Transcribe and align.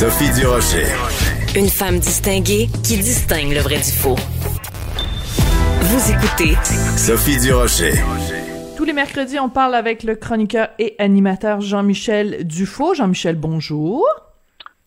Sophie 0.00 0.32
Durocher. 0.32 0.86
Une 1.54 1.68
femme 1.68 1.98
distinguée 1.98 2.68
qui 2.82 2.96
distingue 2.96 3.52
le 3.52 3.60
vrai 3.60 3.76
du 3.76 3.92
faux. 3.92 4.16
Vous 5.82 6.10
écoutez 6.10 6.54
Sophie 6.96 7.38
Durocher. 7.38 7.92
Tous 8.78 8.84
les 8.86 8.94
mercredis, 8.94 9.38
on 9.38 9.50
parle 9.50 9.74
avec 9.74 10.02
le 10.02 10.14
chroniqueur 10.14 10.68
et 10.78 10.96
animateur 10.98 11.60
Jean-Michel 11.60 12.46
Dufaux. 12.46 12.94
Jean-Michel, 12.94 13.36
bonjour. 13.36 14.08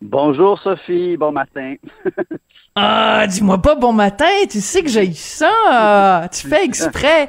Bonjour 0.02 0.58
Sophie, 0.58 1.16
bon 1.16 1.30
matin. 1.30 1.76
Ah, 2.76 3.26
dis-moi 3.28 3.62
pas 3.62 3.76
bon 3.76 3.92
matin, 3.92 4.24
tu 4.50 4.60
sais 4.60 4.82
que 4.82 4.88
j'ai 4.88 5.12
ça. 5.12 6.28
Tu 6.32 6.48
fais 6.48 6.64
exprès. 6.64 7.28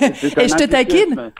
Et 0.00 0.48
je 0.48 0.54
te 0.54 0.64
taquine. 0.64 1.32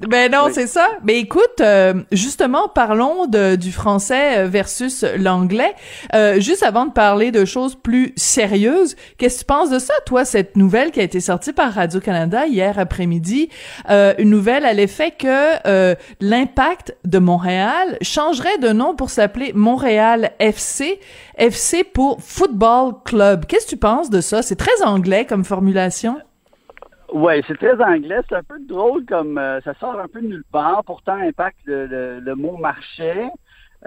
Ben 0.00 0.30
non, 0.30 0.48
c'est 0.52 0.66
ça. 0.66 0.88
Mais 1.04 1.20
écoute, 1.20 1.60
euh, 1.60 1.94
justement, 2.10 2.68
parlons 2.68 3.26
de, 3.26 3.54
du 3.54 3.70
français 3.70 4.46
versus 4.46 5.04
l'anglais. 5.16 5.72
Euh, 6.14 6.40
juste 6.40 6.64
avant 6.64 6.84
de 6.84 6.90
parler 6.90 7.30
de 7.30 7.44
choses 7.44 7.76
plus 7.76 8.12
sérieuses, 8.16 8.96
qu'est-ce 9.16 9.36
que 9.36 9.40
tu 9.40 9.46
penses 9.46 9.70
de 9.70 9.78
ça, 9.78 9.94
toi, 10.04 10.24
cette 10.24 10.56
nouvelle 10.56 10.90
qui 10.90 11.00
a 11.00 11.04
été 11.04 11.20
sortie 11.20 11.52
par 11.52 11.72
Radio-Canada 11.72 12.46
hier 12.46 12.78
après-midi? 12.78 13.48
Euh, 13.88 14.14
une 14.18 14.30
nouvelle 14.30 14.66
à 14.66 14.72
l'effet 14.72 15.12
que 15.12 15.94
l'impact 16.20 16.96
de 17.04 17.18
Montréal 17.18 17.98
changerait 18.02 18.58
de 18.58 18.70
nom 18.70 18.96
pour 18.96 19.10
s'appeler 19.10 19.52
Montréal 19.54 20.32
FC. 20.40 20.98
FC 21.36 21.84
pour 21.84 22.20
Football 22.20 22.63
Club. 23.04 23.44
Qu'est-ce 23.44 23.66
que 23.66 23.70
tu 23.70 23.76
penses 23.76 24.08
de 24.08 24.20
ça? 24.22 24.40
C'est 24.40 24.56
très 24.56 24.82
anglais 24.82 25.26
comme 25.26 25.44
formulation. 25.44 26.16
Oui, 27.12 27.34
c'est 27.46 27.58
très 27.58 27.78
anglais. 27.82 28.20
C'est 28.28 28.36
un 28.36 28.42
peu 28.42 28.58
drôle 28.58 29.04
comme 29.04 29.36
euh, 29.36 29.60
ça 29.60 29.74
sort 29.74 30.00
un 30.00 30.08
peu 30.08 30.22
de 30.22 30.28
nulle 30.28 30.44
part. 30.50 30.82
Pourtant, 30.84 31.14
impact 31.14 31.58
le, 31.66 32.20
le, 32.20 32.34
mot 32.34 32.56
marché. 32.56 33.28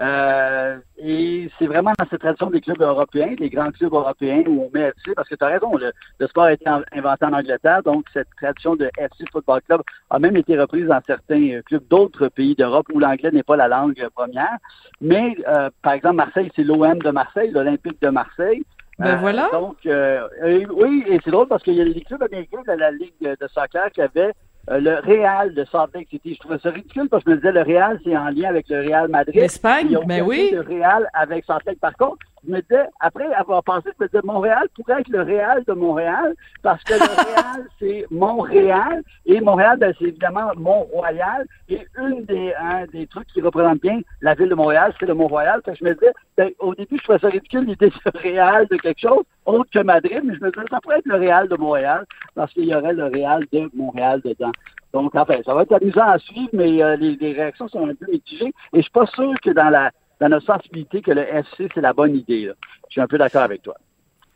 Euh, 0.00 0.78
et 0.96 1.50
c'est 1.58 1.66
vraiment 1.66 1.92
dans 1.98 2.06
cette 2.08 2.20
tradition 2.20 2.50
des 2.50 2.60
clubs 2.60 2.80
européens, 2.80 3.34
des 3.36 3.50
grands 3.50 3.70
clubs 3.72 3.92
européens 3.92 4.44
où 4.46 4.62
on 4.62 4.70
met 4.72 4.88
FC, 4.88 5.14
parce 5.16 5.28
que 5.28 5.34
tu 5.34 5.44
as 5.44 5.48
raison, 5.48 5.76
le, 5.76 5.92
sport 6.28 6.44
a 6.44 6.52
été 6.52 6.68
inventé 6.92 7.24
en 7.24 7.32
Angleterre, 7.32 7.82
donc 7.82 8.04
cette 8.12 8.28
tradition 8.36 8.76
de 8.76 8.88
FC 8.96 9.24
Football 9.32 9.60
Club 9.62 9.82
a 10.10 10.18
même 10.18 10.36
été 10.36 10.58
reprise 10.58 10.86
dans 10.86 11.00
certains 11.04 11.50
euh, 11.50 11.62
clubs 11.62 11.86
d'autres 11.88 12.28
pays 12.28 12.54
d'Europe 12.54 12.86
où 12.92 13.00
l'anglais 13.00 13.32
n'est 13.32 13.42
pas 13.42 13.56
la 13.56 13.66
langue 13.66 14.06
première. 14.14 14.56
Mais, 15.00 15.36
par 15.82 15.92
exemple, 15.92 16.16
Marseille, 16.16 16.50
c'est 16.54 16.64
l'OM 16.64 16.98
de 16.98 17.10
Marseille, 17.10 17.50
l'Olympique 17.50 18.00
de 18.00 18.08
Marseille. 18.08 18.64
Ben 18.98 19.16
voilà. 19.16 19.48
donc, 19.52 19.76
euh, 19.86 20.26
oui, 20.72 21.04
et 21.06 21.20
c'est 21.24 21.30
drôle 21.30 21.46
parce 21.46 21.62
qu'il 21.62 21.74
y 21.74 21.80
a 21.80 21.84
des 21.84 22.00
clubs 22.00 22.22
américains 22.22 22.62
de 22.66 22.72
la 22.72 22.90
Ligue 22.90 23.12
de 23.20 23.48
soccer 23.48 23.90
qui 23.92 24.02
avaient 24.02 24.32
euh, 24.70 24.80
le 24.80 24.96
Real 25.00 25.54
de 25.54 25.64
Salt 25.64 25.88
Lake 25.94 26.08
City. 26.10 26.34
Je 26.34 26.40
trouvais 26.40 26.58
ça 26.58 26.70
ridicule 26.70 27.08
parce 27.08 27.24
que 27.24 27.30
je 27.30 27.36
me 27.36 27.40
disais 27.40 27.52
le 27.52 27.62
Real, 27.62 27.98
c'est 28.04 28.16
en 28.16 28.28
lien 28.28 28.48
avec 28.48 28.68
le 28.68 28.80
Real 28.80 29.08
Madrid. 29.08 29.34
L'Espagne, 29.34 29.96
mais 30.06 30.20
ben 30.20 30.26
oui. 30.26 30.50
Le 30.52 30.60
Real 30.60 31.08
avec 31.14 31.44
Salt 31.44 31.64
Lake. 31.66 31.80
Par 31.80 31.96
contre, 31.96 32.18
me 32.44 32.60
disais, 32.60 32.86
après 33.00 33.32
avoir 33.34 33.62
pensé, 33.62 33.90
je 33.98 34.04
me 34.04 34.08
disais, 34.08 34.22
Montréal 34.24 34.68
pourrait 34.74 35.00
être 35.00 35.08
le 35.08 35.22
Real 35.22 35.64
de 35.64 35.72
Montréal 35.72 36.34
parce 36.62 36.82
que 36.84 36.94
le 36.94 37.00
Real, 37.00 37.66
c'est 37.78 38.06
Montréal 38.10 39.02
et 39.26 39.40
Montréal, 39.40 39.78
ben, 39.78 39.92
c'est 39.98 40.06
évidemment 40.06 40.50
Mont-Royal. 40.56 41.46
Et 41.68 41.86
une 41.98 42.24
des, 42.24 42.54
un 42.54 42.86
des 42.86 43.06
trucs 43.06 43.28
qui 43.28 43.40
représente 43.40 43.80
bien 43.80 44.00
la 44.22 44.34
ville 44.34 44.48
de 44.48 44.54
Montréal, 44.54 44.94
c'est 44.98 45.06
le 45.06 45.14
Mont-Royal. 45.14 45.60
je 45.66 45.84
me 45.84 45.94
disais, 45.94 46.12
ben, 46.36 46.50
au 46.58 46.74
début, 46.74 46.96
je 46.98 47.02
trouvais 47.02 47.18
ça 47.18 47.28
ridicule 47.28 47.64
l'idée 47.64 47.90
de 47.90 48.18
Real 48.22 48.66
de 48.68 48.76
quelque 48.76 49.00
chose 49.00 49.24
autre 49.48 49.70
que 49.72 49.78
Madrid, 49.82 50.20
mais 50.24 50.34
je 50.34 50.44
me 50.44 50.50
disais, 50.50 50.66
ça 50.70 50.80
pourrait 50.80 50.98
être 50.98 51.06
le 51.06 51.16
Real 51.16 51.48
de 51.48 51.56
Montréal 51.56 52.04
parce 52.34 52.52
qu'il 52.52 52.64
y 52.64 52.74
aurait 52.74 52.92
le 52.92 53.06
Real 53.06 53.44
de 53.52 53.70
Montréal 53.74 54.20
dedans. 54.24 54.52
Donc, 54.92 55.14
enfin, 55.14 55.36
ça 55.44 55.54
va 55.54 55.62
être 55.62 55.72
amusant 55.72 56.06
à 56.06 56.18
suivre, 56.18 56.50
mais 56.52 56.82
euh, 56.82 56.96
les, 56.96 57.16
les, 57.16 57.32
réactions 57.32 57.68
sont 57.68 57.86
un 57.86 57.94
peu 57.94 58.10
mitigées. 58.10 58.52
Et 58.72 58.78
je 58.78 58.82
suis 58.82 58.90
pas 58.90 59.06
sûr 59.06 59.32
que 59.42 59.50
dans 59.50 59.68
la 59.68 59.90
dans 60.20 60.28
notre 60.28 60.46
sensibilité, 60.46 61.02
que 61.02 61.10
le 61.10 61.22
FC, 61.22 61.68
c'est 61.74 61.80
la 61.80 61.92
bonne 61.92 62.16
idée. 62.16 62.46
Là. 62.46 62.54
Je 62.88 62.92
suis 62.92 63.00
un 63.00 63.06
peu 63.06 63.18
d'accord 63.18 63.42
avec 63.42 63.62
toi. 63.62 63.74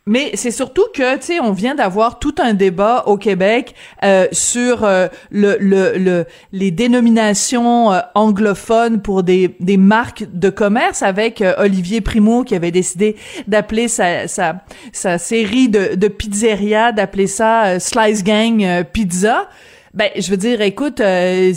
Mais 0.04 0.32
c'est 0.34 0.50
surtout 0.50 0.86
que, 0.92 1.16
tu 1.18 1.26
sais, 1.26 1.40
on 1.40 1.52
vient 1.52 1.76
d'avoir 1.76 2.18
tout 2.18 2.34
un 2.38 2.54
débat 2.54 3.04
au 3.06 3.16
Québec 3.16 3.74
euh, 4.02 4.26
sur 4.32 4.82
euh, 4.82 5.06
le, 5.30 5.56
le, 5.60 5.96
le, 5.96 6.24
les 6.50 6.72
dénominations 6.72 7.92
euh, 7.92 8.00
anglophones 8.16 9.00
pour 9.00 9.22
des, 9.22 9.54
des 9.60 9.76
marques 9.76 10.24
de 10.32 10.50
commerce 10.50 11.02
avec 11.02 11.40
euh, 11.40 11.54
Olivier 11.58 12.00
Primo 12.00 12.42
qui 12.42 12.56
avait 12.56 12.72
décidé 12.72 13.14
d'appeler 13.46 13.86
sa, 13.86 14.26
sa, 14.26 14.64
sa 14.92 15.18
série 15.18 15.68
de, 15.68 15.94
de 15.94 16.08
pizzeria, 16.08 16.90
d'appeler 16.90 17.28
ça 17.28 17.78
Slice 17.78 18.24
Gang 18.24 18.84
Pizza. 18.92 19.48
Ben, 19.94 20.08
je 20.16 20.30
veux 20.30 20.38
dire, 20.38 20.62
écoute, 20.62 21.00
euh, 21.00 21.52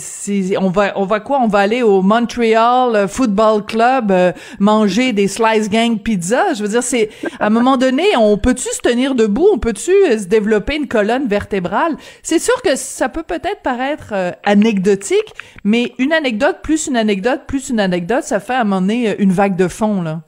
on 0.59 0.69
va, 0.69 0.91
on 0.97 1.05
va 1.05 1.21
quoi? 1.21 1.39
On 1.39 1.47
va 1.47 1.59
aller 1.59 1.83
au 1.83 2.01
Montreal 2.01 3.07
Football 3.07 3.63
Club 3.63 4.11
euh, 4.11 4.33
manger 4.59 5.13
des 5.13 5.29
slice 5.29 5.69
gang 5.69 5.97
pizza? 5.97 6.53
Je 6.53 6.61
veux 6.61 6.67
dire, 6.67 6.83
c'est 6.83 7.09
à 7.39 7.47
un 7.47 7.49
moment 7.49 7.77
donné, 7.77 8.03
on 8.17 8.37
peut-tu 8.37 8.67
se 8.67 8.81
tenir 8.81 9.15
debout? 9.15 9.47
On 9.53 9.57
peut-tu 9.57 9.91
euh, 9.91 10.17
se 10.17 10.27
développer 10.27 10.75
une 10.75 10.89
colonne 10.89 11.27
vertébrale? 11.27 11.95
C'est 12.23 12.39
sûr 12.39 12.61
que 12.61 12.75
ça 12.75 13.07
peut 13.07 13.23
peut-être 13.23 13.61
paraître 13.63 14.13
anecdotique, 14.43 15.33
mais 15.63 15.93
une 15.97 16.11
anecdote 16.11 16.57
plus 16.61 16.87
une 16.87 16.97
anecdote 16.97 17.43
plus 17.47 17.69
une 17.69 17.79
anecdote, 17.79 18.23
ça 18.23 18.41
fait 18.41 18.55
à 18.55 18.61
un 18.61 18.63
moment 18.65 18.81
donné 18.81 19.15
une 19.17 19.31
vague 19.31 19.55
de 19.55 19.69
fond 19.69 20.01
là. 20.01 20.19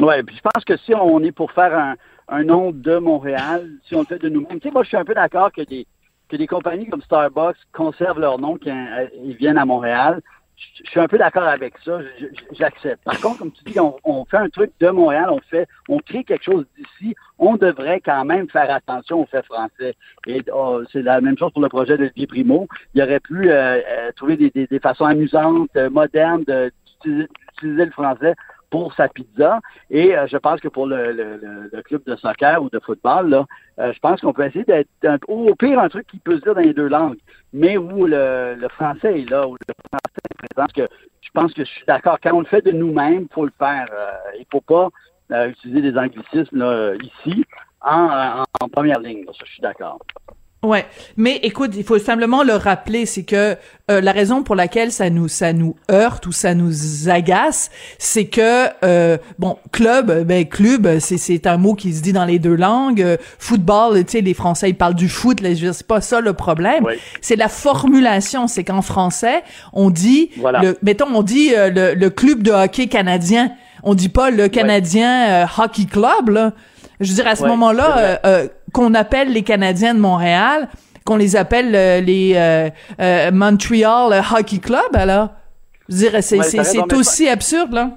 Ouais, 0.00 0.22
puis 0.22 0.36
je 0.36 0.40
pense 0.40 0.64
que 0.64 0.78
si 0.78 0.94
on 0.94 1.22
est 1.22 1.32
pour 1.32 1.52
faire 1.52 1.76
un, 1.76 1.96
un 2.28 2.44
nom 2.44 2.72
de 2.72 2.96
Montréal, 2.96 3.68
si 3.86 3.94
on 3.94 4.00
le 4.00 4.06
fait 4.06 4.18
de 4.18 4.30
nous-mêmes, 4.30 4.58
tu 4.58 4.68
sais, 4.68 4.72
moi 4.72 4.82
je 4.84 4.88
suis 4.88 4.96
un 4.96 5.04
peu 5.04 5.14
d'accord 5.14 5.52
que 5.52 5.60
des 5.62 5.86
des 6.38 6.46
compagnies 6.46 6.88
comme 6.88 7.02
Starbucks 7.02 7.56
conservent 7.72 8.20
leur 8.20 8.38
nom 8.38 8.58
quand 8.62 8.70
euh, 8.70 9.06
ils 9.22 9.36
viennent 9.36 9.58
à 9.58 9.64
Montréal. 9.64 10.20
Je 10.56 10.88
suis 10.88 11.00
un 11.00 11.08
peu 11.08 11.18
d'accord 11.18 11.42
avec 11.42 11.74
ça, 11.84 11.98
j'accepte. 12.52 13.02
Par 13.02 13.20
contre, 13.20 13.40
comme 13.40 13.50
tu 13.50 13.64
dis, 13.64 13.78
on, 13.80 14.24
fait 14.24 14.36
un 14.36 14.48
truc 14.48 14.70
de 14.78 14.88
Montréal, 14.88 15.26
on 15.30 15.40
fait, 15.40 15.66
on 15.88 15.98
crée 15.98 16.22
quelque 16.22 16.44
chose 16.44 16.64
d'ici, 16.78 17.16
on 17.38 17.56
devrait 17.56 18.00
quand 18.00 18.24
même 18.24 18.48
faire 18.48 18.70
attention 18.70 19.22
au 19.22 19.26
fait 19.26 19.44
français. 19.44 19.96
Et 20.28 20.42
oh, 20.54 20.82
c'est 20.92 21.02
la 21.02 21.20
même 21.20 21.36
chose 21.36 21.52
pour 21.52 21.60
le 21.60 21.68
projet 21.68 21.98
de 21.98 22.12
Vie 22.14 22.28
Primo. 22.28 22.68
Il 22.94 23.02
aurait 23.02 23.18
pu 23.18 23.50
euh, 23.50 23.80
euh, 23.80 24.12
trouver 24.14 24.36
des, 24.36 24.50
des, 24.50 24.78
façons 24.78 25.06
amusantes, 25.06 25.74
modernes 25.90 26.44
d'utiliser 27.04 27.84
le 27.84 27.90
français 27.90 28.34
pour 28.74 28.92
sa 28.94 29.06
pizza. 29.06 29.60
Et 29.88 30.16
euh, 30.16 30.26
je 30.26 30.36
pense 30.36 30.60
que 30.60 30.66
pour 30.66 30.88
le, 30.88 31.70
club 31.84 32.02
de 32.06 32.16
soccer 32.16 32.60
ou 32.60 32.68
de 32.70 32.80
football, 32.80 33.30
là, 33.30 33.46
euh, 33.78 33.92
je 33.92 34.00
pense 34.00 34.20
qu'on 34.20 34.32
peut 34.32 34.44
essayer 34.46 34.64
d'être 34.64 35.28
au 35.28 35.54
pire 35.54 35.78
un 35.78 35.88
truc 35.88 36.08
qui 36.08 36.18
peut 36.18 36.38
se 36.38 36.42
dire 36.42 36.56
dans 36.56 36.60
les 36.60 36.74
deux 36.74 36.88
langues, 36.88 37.18
mais 37.52 37.78
où 37.78 38.04
le, 38.04 38.56
français 38.70 39.20
est 39.20 39.30
là, 39.30 39.46
où 39.46 39.52
le 39.52 39.74
français 39.88 40.22
est 40.28 40.48
présent. 40.48 40.66
que 40.74 40.92
je 41.20 41.30
pense 41.32 41.54
que 41.54 41.64
je 41.64 41.70
suis 41.70 41.84
d'accord. 41.86 42.18
Quand 42.20 42.32
on 42.34 42.40
le 42.40 42.46
fait 42.46 42.62
de 42.62 42.72
nous-mêmes, 42.72 43.28
il 43.30 43.32
faut 43.32 43.44
le 43.44 43.52
faire. 43.56 43.86
Euh, 43.92 44.10
il 44.34 44.40
ne 44.40 44.46
faut 44.50 44.60
pas 44.60 44.88
utiliser 45.46 45.80
des 45.80 45.96
anglicismes 45.96 46.96
ici 47.00 47.44
en, 47.80 48.42
première 48.72 48.98
ligne. 48.98 49.24
Je 49.38 49.46
suis 49.52 49.62
d'accord. 49.62 50.00
Ouais, 50.64 50.86
mais 51.18 51.36
écoute, 51.42 51.72
il 51.76 51.84
faut 51.84 51.98
simplement 51.98 52.42
le 52.42 52.54
rappeler, 52.54 53.04
c'est 53.04 53.22
que 53.22 53.56
euh, 53.90 54.00
la 54.00 54.12
raison 54.12 54.42
pour 54.42 54.54
laquelle 54.54 54.90
ça 54.90 55.10
nous 55.10 55.28
ça 55.28 55.52
nous 55.52 55.76
heurte 55.90 56.26
ou 56.26 56.32
ça 56.32 56.54
nous 56.54 57.10
agace, 57.10 57.70
c'est 57.98 58.24
que 58.24 58.68
euh, 58.82 59.18
bon 59.38 59.58
club, 59.72 60.24
ben 60.26 60.46
club, 60.46 60.98
c'est 61.00 61.18
c'est 61.18 61.46
un 61.46 61.58
mot 61.58 61.74
qui 61.74 61.92
se 61.92 62.02
dit 62.02 62.14
dans 62.14 62.24
les 62.24 62.38
deux 62.38 62.54
langues. 62.54 63.18
football, 63.38 64.02
tu 64.04 64.12
sais, 64.12 64.20
les 64.22 64.32
Français 64.32 64.70
ils 64.70 64.76
parlent 64.76 64.94
du 64.94 65.10
foot, 65.10 65.42
là, 65.42 65.50
c'est 65.54 65.86
pas 65.86 66.00
ça 66.00 66.22
le 66.22 66.32
problème. 66.32 66.86
C'est 67.20 67.36
la 67.36 67.48
formulation, 67.48 68.48
c'est 68.48 68.64
qu'en 68.64 68.80
français 68.80 69.42
on 69.74 69.90
dit, 69.90 70.30
le, 70.38 70.78
mettons 70.82 71.08
on 71.14 71.22
dit 71.22 71.54
euh, 71.54 71.68
le, 71.70 71.94
le, 71.94 72.08
club 72.08 72.42
de 72.42 72.52
hockey 72.52 72.86
canadien, 72.86 73.50
on 73.82 73.94
dit 73.94 74.08
pas 74.08 74.30
le 74.30 74.48
Canadien 74.48 75.46
Hockey 75.58 75.84
Club 75.84 76.30
là. 76.30 76.52
Je 77.00 77.08
veux 77.08 77.14
dire, 77.14 77.26
à 77.26 77.36
ce 77.36 77.44
moment-là, 77.44 77.98
euh, 77.98 78.16
euh, 78.24 78.48
qu'on 78.74 78.92
appelle 78.92 79.32
les 79.32 79.42
Canadiens 79.42 79.94
de 79.94 80.00
Montréal, 80.00 80.68
qu'on 81.06 81.16
les 81.16 81.36
appelle 81.36 81.74
euh, 81.74 82.00
les 82.00 83.30
Montreal 83.32 84.22
Hockey 84.36 84.58
Club, 84.58 84.94
alors, 84.94 85.30
je 85.88 86.20
c'est 86.20 86.94
aussi 86.94 87.28
absurde, 87.28 87.72
là. 87.72 87.90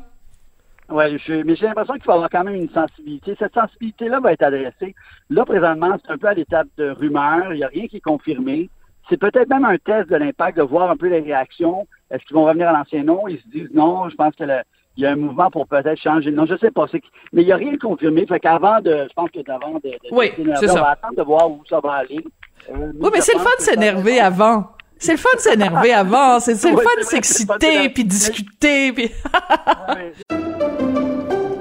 Oui, 0.90 1.04
mais 1.46 1.56
j'ai 1.56 1.66
l'impression 1.66 1.96
qu'il 1.96 2.04
faut 2.04 2.14
avoir 2.14 2.30
quand 2.30 2.46
même 2.46 2.56
une 2.56 2.70
sensibilité. 2.70 3.36
Cette 3.38 3.54
sensibilité-là 3.54 4.22
va 4.22 4.32
être 4.32 4.44
adressée. 4.44 4.96
Là, 5.30 5.44
présentement, 5.44 5.98
c'est 6.02 6.14
un 6.14 6.18
peu 6.18 6.28
à 6.28 6.34
l'étape 6.34 6.68
de 6.78 6.92
rumeur. 6.92 7.54
Il 7.54 7.58
n'y 7.58 7.64
a 7.64 7.68
rien 7.68 7.88
qui 7.88 7.98
est 7.98 8.02
confirmé. 8.02 8.70
C'est 9.10 9.18
peut-être 9.18 9.50
même 9.50 9.66
un 9.66 9.78
test 9.78 10.10
de 10.10 10.16
l'impact 10.16 10.58
de 10.58 10.64
voir 10.64 10.90
un 10.90 10.96
peu 10.96 11.08
les 11.08 11.20
réactions. 11.20 11.88
Est-ce 12.10 12.24
qu'ils 12.24 12.36
vont 12.36 12.46
revenir 12.46 12.70
à 12.70 12.74
l'ancien 12.74 13.04
nom? 13.04 13.28
Ils 13.28 13.40
se 13.40 13.48
disent 13.50 13.70
non, 13.74 14.08
je 14.10 14.16
pense 14.16 14.34
que 14.36 14.46
le, 14.46 14.62
il 14.98 15.04
y 15.04 15.06
a 15.06 15.12
un 15.12 15.16
mouvement 15.16 15.50
pour 15.52 15.68
peut-être 15.68 16.02
changer. 16.02 16.32
Non, 16.32 16.46
je 16.46 16.58
sais 16.58 16.72
pas. 16.72 16.86
Mais 17.32 17.44
il 17.44 17.46
n'y 17.46 17.52
a 17.52 17.56
rien 17.56 17.72
de 17.72 17.78
confirmé. 17.78 18.26
Fait 18.26 18.40
qu'avant 18.40 18.82
de, 18.82 19.06
je 19.08 19.14
pense 19.14 19.30
que 19.30 19.42
d'avant 19.42 19.74
de, 19.84 19.90
de 19.90 19.98
oui, 20.12 20.32
c'est 20.60 20.70
on 20.70 20.74
ça. 20.74 20.82
va 20.82 20.90
attendre 20.92 21.16
de 21.16 21.24
voir 21.24 21.50
où 21.50 21.62
ça 21.70 21.80
va 21.80 21.94
aller. 21.94 22.26
Euh, 22.70 22.92
oui, 23.00 23.10
mais 23.14 23.22
c'est 23.22 23.36
le 23.36 23.40
fun 23.40 23.50
de 23.60 23.64
s'énerver 23.64 24.20
avant. 24.20 24.72
C'est 24.98 25.12
le 25.12 25.18
fun 25.20 25.30
de 25.36 25.40
s'énerver 25.40 25.94
avant. 25.94 26.40
C'est 26.40 26.54
le 26.54 26.78
fun 26.78 26.90
de 27.00 27.04
s'exciter, 27.04 27.90
puis 27.90 28.04
discuter, 28.04 28.92
puis... 28.92 29.12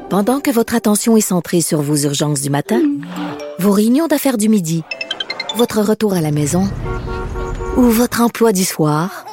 Pendant 0.08 0.40
que 0.40 0.50
votre 0.50 0.74
attention 0.74 1.16
est 1.16 1.20
centrée 1.20 1.60
sur 1.60 1.82
vos 1.82 1.96
urgences 1.96 2.40
du 2.40 2.48
matin, 2.48 2.80
vos 3.58 3.72
réunions 3.72 4.06
d'affaires 4.06 4.38
du 4.38 4.48
midi, 4.48 4.82
votre 5.56 5.82
retour 5.82 6.14
à 6.14 6.22
la 6.22 6.30
maison 6.30 6.62
ou 7.76 7.82
votre 7.82 8.22
emploi 8.22 8.52
du 8.52 8.64
soir, 8.64 9.25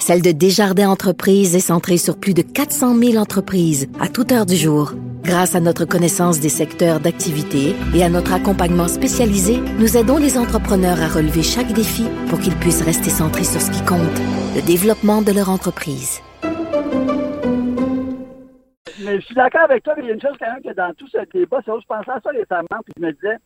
celle 0.00 0.22
de 0.22 0.32
Desjardins 0.32 0.88
Entreprises 0.88 1.56
est 1.56 1.60
centrée 1.60 1.96
sur 1.96 2.18
plus 2.18 2.34
de 2.34 2.42
400 2.42 2.94
000 2.94 3.16
entreprises 3.16 3.88
à 4.00 4.08
toute 4.08 4.32
heure 4.32 4.46
du 4.46 4.56
jour. 4.56 4.92
Grâce 5.22 5.54
à 5.54 5.60
notre 5.60 5.84
connaissance 5.84 6.38
des 6.38 6.48
secteurs 6.48 7.00
d'activité 7.00 7.74
et 7.94 8.04
à 8.04 8.08
notre 8.08 8.32
accompagnement 8.32 8.88
spécialisé, 8.88 9.58
nous 9.78 9.96
aidons 9.96 10.18
les 10.18 10.38
entrepreneurs 10.38 11.00
à 11.00 11.08
relever 11.08 11.42
chaque 11.42 11.72
défi 11.72 12.04
pour 12.28 12.38
qu'ils 12.38 12.54
puissent 12.56 12.82
rester 12.82 13.10
centrés 13.10 13.44
sur 13.44 13.60
ce 13.60 13.70
qui 13.70 13.84
compte, 13.84 14.20
le 14.54 14.62
développement 14.64 15.22
de 15.22 15.32
leur 15.32 15.50
entreprise. 15.50 16.20
Mais 19.04 19.20
je 19.20 19.26
suis 19.26 19.34
d'accord 19.34 19.62
avec 19.62 19.82
toi, 19.82 19.94
mais 19.96 20.04
il 20.04 20.08
y 20.08 20.10
a 20.10 20.14
une 20.14 20.20
chose 20.20 20.36
quand 20.38 20.52
même 20.52 20.62
que 20.62 20.74
dans 20.74 20.92
tout 20.94 21.08
ce 21.08 21.18
débat, 21.32 21.60
c'est 21.64 21.72
je 21.72 21.86
pensais 21.86 22.10
à 22.10 22.20
ça 22.20 22.30
récemment, 22.30 22.80
puis 22.84 22.94
je 22.96 23.02
me 23.02 23.12
disais, 23.12 23.36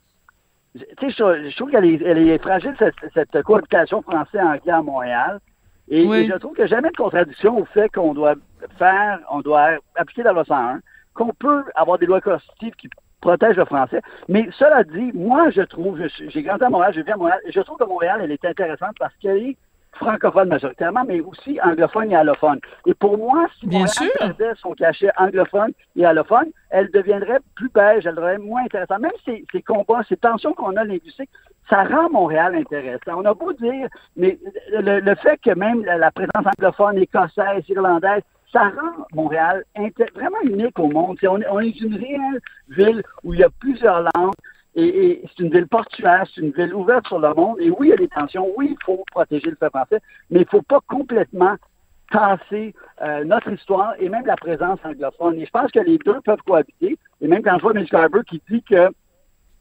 tu 0.99 1.11
sais, 1.11 1.17
je, 1.19 1.57
trouve 1.57 1.71
qu'elle 1.71 1.85
est, 1.87 2.39
fragile, 2.39 2.75
cette, 2.79 2.95
cette 3.15 3.43
cohabitation 3.43 4.03
français-anglais 4.03 4.73
à 4.73 4.83
Montréal. 4.83 5.41
Et, 5.91 6.27
je 6.27 6.37
trouve 6.39 6.55
que 6.55 6.67
jamais 6.67 6.91
de 6.91 6.97
contradiction 6.97 7.59
au 7.59 7.65
fait 7.65 7.89
qu'on 7.91 8.15
doit 8.15 8.35
faire, 8.79 9.19
on 9.31 9.41
doit 9.41 9.71
appliquer 9.97 10.23
la 10.23 10.33
loi 10.33 10.45
101, 10.45 10.81
qu'on 11.15 11.33
peut 11.33 11.65
avoir 11.75 11.99
des 11.99 12.07
lois 12.07 12.21
constitutives 12.21 12.75
qui 12.77 12.89
protègent 13.21 13.57
le 13.57 13.65
français. 13.65 14.01
Mais 14.29 14.49
cela 14.57 14.85
dit, 14.85 15.11
moi, 15.15 15.51
je 15.51 15.63
trouve, 15.63 16.01
j'ai 16.29 16.43
grandi 16.43 16.63
à 16.63 16.71
Montréal, 16.71 16.93
je 16.95 17.01
vis 17.01 17.11
à 17.11 17.17
Montréal, 17.17 17.41
je 17.49 17.61
trouve 17.61 17.77
que 17.77 17.85
Montréal, 17.85 18.21
elle 18.23 18.31
est 18.31 18.45
intéressante 18.45 18.95
parce 18.99 19.15
qu'elle 19.17 19.39
est 19.39 19.57
francophone 19.93 20.49
majoritairement, 20.49 21.05
mais 21.07 21.21
aussi 21.21 21.59
anglophone 21.63 22.13
et 22.13 22.17
allophone. 22.17 22.61
Et 22.87 22.95
pour 22.95 23.19
moi, 23.19 23.47
si 23.59 23.67
Bien 23.67 23.81
Montréal 23.81 24.11
perdait 24.19 24.53
son 24.57 24.73
cachet 24.73 25.11
anglophone 25.17 25.73
et 25.97 26.05
allophone, 26.05 26.51
elle 26.71 26.91
deviendrait 26.91 27.41
plus 27.57 27.69
beige, 27.69 28.07
elle 28.07 28.15
deviendrait 28.15 28.39
moins 28.39 28.63
intéressante. 28.65 29.01
Même 29.01 29.11
ces, 29.25 29.45
ces 29.53 29.63
combats, 29.63 30.03
ces 30.09 30.17
tensions 30.17 30.55
qu'on 30.55 30.77
a 30.77 30.85
linguistiques, 30.85 31.31
ça 31.71 31.85
rend 31.85 32.11
Montréal 32.11 32.57
intéressant. 32.57 33.21
On 33.21 33.25
a 33.25 33.33
beau 33.33 33.53
dire, 33.53 33.89
mais 34.17 34.39
le, 34.73 35.15
fait 35.15 35.39
que 35.39 35.55
même 35.55 35.85
la, 35.85 36.11
présence 36.11 36.45
anglophone, 36.59 36.99
écossaise, 36.99 37.63
irlandaise, 37.69 38.23
ça 38.53 38.65
rend 38.65 39.07
Montréal 39.15 39.65
vraiment 40.15 40.41
unique 40.43 40.79
au 40.79 40.89
monde. 40.89 41.17
on, 41.23 41.61
est 41.61 41.81
une 41.81 41.95
réelle 41.95 42.41
ville 42.69 43.03
où 43.23 43.33
il 43.33 43.41
y 43.41 43.45
a 43.45 43.51
plusieurs 43.61 44.03
langues, 44.03 44.35
et, 44.75 45.23
c'est 45.29 45.43
une 45.45 45.51
ville 45.51 45.69
portuaire, 45.69 46.25
c'est 46.33 46.41
une 46.41 46.51
ville 46.51 46.75
ouverte 46.75 47.07
sur 47.07 47.19
le 47.19 47.33
monde. 47.35 47.57
Et 47.61 47.71
oui, 47.71 47.89
il 47.89 47.91
y 47.91 47.93
a 47.93 47.97
des 47.97 48.09
tensions. 48.09 48.53
Oui, 48.57 48.77
il 48.79 48.85
faut 48.85 49.03
protéger 49.11 49.51
le 49.51 49.57
fait 49.57 49.69
français, 49.69 50.01
mais 50.31 50.41
il 50.41 50.43
ne 50.43 50.49
faut 50.49 50.63
pas 50.63 50.81
complètement 50.87 51.57
casser 52.11 52.75
euh, 53.03 53.25
notre 53.25 53.53
histoire 53.53 53.95
et 54.01 54.09
même 54.09 54.27
la 54.27 54.37
présence 54.37 54.79
anglophone. 54.85 55.41
Et 55.41 55.47
je 55.47 55.51
pense 55.51 55.71
que 55.71 55.81
les 55.81 55.99
deux 55.99 56.21
peuvent 56.25 56.43
cohabiter. 56.47 56.99
Et 57.21 57.29
même 57.29 57.43
quand 57.43 57.57
je 57.57 57.63
vois 57.63 57.75
Mitch 57.75 57.91
Garber 57.91 58.21
qui 58.27 58.43
dit 58.49 58.63
que 58.63 58.91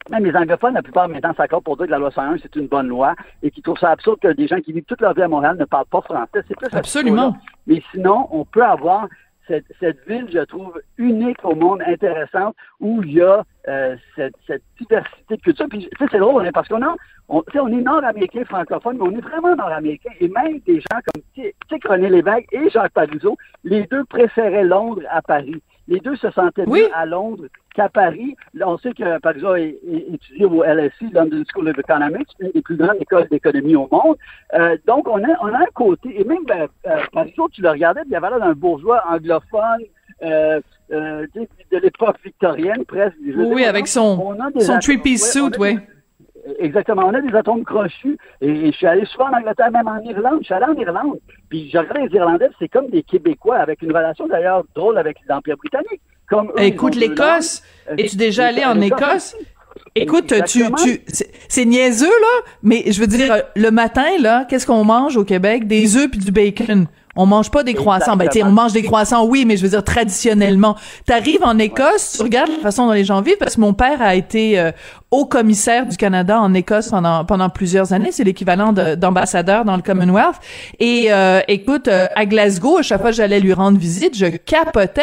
même 0.08 0.24
les 0.24 0.34
anglophones, 0.34 0.74
la 0.74 0.82
plupart 0.82 1.08
maintenant 1.08 1.34
s'accordent 1.34 1.64
pour 1.64 1.76
dire 1.76 1.86
que 1.86 1.90
la 1.90 1.98
loi 1.98 2.10
101, 2.10 2.38
c'est 2.42 2.56
une 2.56 2.68
bonne 2.68 2.88
loi 2.88 3.14
et 3.42 3.50
qui 3.50 3.60
trouvent 3.60 3.78
ça 3.78 3.90
absurde 3.90 4.18
que 4.20 4.32
des 4.32 4.46
gens 4.46 4.60
qui 4.60 4.72
vivent 4.72 4.84
toute 4.84 5.00
leur 5.00 5.14
vie 5.14 5.22
à 5.22 5.28
Montréal 5.28 5.56
ne 5.58 5.64
parlent 5.64 5.86
pas 5.86 6.00
français. 6.00 6.42
C'est 6.48 6.56
plus 6.56 6.68
Absolument. 6.72 7.36
Mais 7.66 7.82
sinon, 7.92 8.26
on 8.30 8.44
peut 8.44 8.64
avoir 8.64 9.08
cette, 9.80 10.06
ville, 10.06 10.28
je 10.32 10.40
trouve, 10.44 10.80
unique 10.96 11.44
au 11.44 11.54
monde, 11.54 11.82
intéressante, 11.86 12.54
où 12.78 13.02
il 13.02 13.14
y 13.14 13.20
a 13.20 13.44
euh, 13.68 13.96
cette, 14.16 14.34
diversité 14.78 15.36
de 15.36 15.40
culture. 15.40 15.66
Puis, 15.68 15.88
c'est 15.98 16.18
drôle, 16.18 16.46
hein, 16.46 16.50
parce 16.54 16.68
qu'on 16.68 16.82
a, 16.82 16.94
on, 17.28 17.42
on 17.54 17.68
est 17.68 17.82
nord-américain 17.82 18.44
francophone, 18.44 18.98
mais 18.98 19.08
on 19.08 19.10
est 19.10 19.20
vraiment 19.20 19.56
nord-américain. 19.56 20.10
Et 20.20 20.28
même 20.28 20.60
des 20.60 20.80
gens 20.80 21.00
comme, 21.12 21.22
tu 21.34 21.42
sais, 21.42 21.78
René 21.84 22.08
Lévesque 22.08 22.46
et 22.52 22.70
Jacques 22.70 22.92
Parizeau, 22.92 23.36
les 23.64 23.86
deux 23.86 24.04
préféraient 24.04 24.64
Londres 24.64 25.02
à 25.10 25.20
Paris. 25.22 25.60
Les 25.88 26.00
deux 26.00 26.16
se 26.16 26.30
sentaient 26.30 26.66
mieux 26.66 26.88
à 26.94 27.04
Londres 27.04 27.46
qu'à 27.74 27.88
Paris. 27.88 28.36
On 28.64 28.78
sait 28.78 28.92
que 28.92 29.18
Parizeau 29.20 29.54
est, 29.56 29.78
étudié 30.12 30.44
au 30.44 30.62
LSE, 30.62 31.12
London 31.12 31.42
School 31.52 31.68
of 31.68 31.78
Economics, 31.78 32.28
une 32.40 32.50
des 32.50 32.62
plus 32.62 32.76
grandes 32.76 32.96
écoles 33.00 33.28
d'économie 33.30 33.76
au 33.76 33.88
monde. 33.90 34.16
Euh, 34.54 34.76
donc, 34.86 35.08
on 35.08 35.22
a, 35.22 35.36
on 35.40 35.52
a 35.54 35.58
un 35.58 35.72
côté, 35.74 36.20
et 36.20 36.24
même 36.24 36.44
ben, 36.46 36.68
euh, 36.86 36.96
Parizeau, 37.12 37.48
tu 37.50 37.62
le 37.62 37.70
regardais, 37.70 38.02
il 38.06 38.12
y 38.12 38.16
avait 38.16 38.30
là 38.30 38.38
un 38.42 38.52
bourgeois 38.52 39.02
anglophone, 39.08 39.84
euh, 40.22 40.60
euh, 40.92 41.26
de 41.34 41.78
l'époque 41.78 42.16
victorienne 42.24 42.84
presque. 42.84 43.16
oui, 43.24 43.64
avec 43.64 43.86
son, 43.86 44.36
son 44.58 44.78
three-piece 44.80 45.30
suit, 45.30 45.40
oui. 45.58 45.78
Exactement. 46.58 47.02
On 47.06 47.14
a 47.14 47.20
des 47.20 47.34
atomes 47.34 47.64
crochus. 47.64 48.18
Et, 48.40 48.66
je 48.66 48.76
suis 48.76 48.86
allé 48.86 49.04
souvent 49.06 49.28
en 49.28 49.38
Angleterre, 49.38 49.70
même 49.70 49.86
en 49.86 50.00
Irlande. 50.00 50.38
Je 50.40 50.46
suis 50.46 50.54
allé 50.54 50.66
en 50.66 50.74
Irlande. 50.74 51.18
Puis 51.48 51.70
je 51.70 51.78
regarde 51.78 51.98
les 51.98 52.16
Irlandais, 52.16 52.48
c'est 52.58 52.68
comme 52.68 52.88
des 52.88 53.02
Québécois, 53.02 53.58
avec 53.58 53.82
une 53.82 53.90
relation 53.90 54.26
d'ailleurs 54.26 54.64
drôle 54.74 54.98
avec 54.98 55.18
l'Empire 55.28 55.56
britannique. 55.56 56.00
Comme 56.30 56.52
Écoute, 56.56 56.94
l'Écosse. 56.94 57.62
Es-tu 57.98 58.16
déjà 58.16 58.46
allé 58.46 58.64
en 58.64 58.80
Écosse? 58.80 59.36
Écoute, 59.96 60.32
tu, 60.46 60.64
tu, 60.82 61.02
c'est 61.48 61.64
niaiseux 61.64 62.06
là, 62.06 62.50
mais 62.62 62.84
je 62.92 63.00
veux 63.00 63.08
dire, 63.08 63.42
le 63.56 63.70
matin 63.70 64.06
là, 64.20 64.44
qu'est-ce 64.48 64.66
qu'on 64.66 64.84
mange 64.84 65.16
au 65.16 65.24
Québec? 65.24 65.66
Des 65.66 65.96
œufs 65.96 66.08
puis 66.08 66.20
du 66.20 66.30
bacon. 66.30 66.86
On 67.16 67.26
mange 67.26 67.50
pas 67.50 67.64
des 67.64 67.74
croissants. 67.74 68.16
Ben, 68.16 68.28
on 68.44 68.52
mange 68.52 68.72
des 68.72 68.84
croissants, 68.84 69.26
oui, 69.26 69.44
mais 69.44 69.56
je 69.56 69.62
veux 69.62 69.68
dire, 69.68 69.82
traditionnellement. 69.82 70.76
T'arrives 71.06 71.42
en 71.42 71.58
Écosse, 71.58 72.14
tu 72.16 72.22
regardes 72.22 72.50
la 72.50 72.58
façon 72.58 72.86
dont 72.86 72.92
les 72.92 73.04
gens 73.04 73.20
vivent, 73.20 73.36
parce 73.38 73.56
que 73.56 73.60
mon 73.60 73.74
père 73.74 74.00
a 74.00 74.14
été 74.14 74.60
euh, 74.60 74.70
haut 75.10 75.26
commissaire 75.26 75.86
du 75.86 75.96
Canada 75.96 76.40
en 76.40 76.54
Écosse 76.54 76.88
pendant, 76.88 77.24
pendant 77.24 77.48
plusieurs 77.48 77.92
années. 77.92 78.12
C'est 78.12 78.22
l'équivalent 78.22 78.72
d'ambassadeur 78.72 79.64
dans 79.64 79.74
le 79.74 79.82
Commonwealth. 79.82 80.36
Et 80.78 81.12
euh, 81.12 81.40
écoute, 81.48 81.88
euh, 81.88 82.06
à 82.14 82.26
Glasgow, 82.26 82.78
à 82.78 82.82
chaque 82.82 83.00
fois 83.00 83.10
que 83.10 83.16
j'allais 83.16 83.40
lui 83.40 83.52
rendre 83.52 83.76
visite, 83.78 84.16
je 84.16 84.26
capotais 84.26 85.02